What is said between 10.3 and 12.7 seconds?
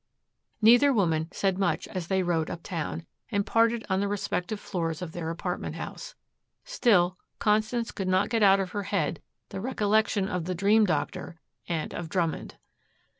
the dream doctor and of Drummond.